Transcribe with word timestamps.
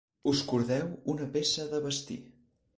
Us 0.29 0.39
cordeu 0.51 0.87
una 1.15 1.29
peça 1.37 1.69
de 1.77 1.85
vestir. 1.87 2.21